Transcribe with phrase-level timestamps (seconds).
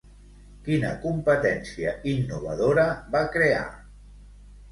[0.67, 2.85] Quina competència innovadora
[3.17, 3.67] va crear?